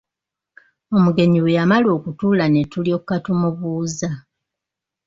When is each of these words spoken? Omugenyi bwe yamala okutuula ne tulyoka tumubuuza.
Omugenyi 0.95 1.39
bwe 1.41 1.55
yamala 1.57 1.89
okutuula 1.97 2.45
ne 2.49 2.61
tulyoka 2.71 3.15
tumubuuza. 3.23 4.09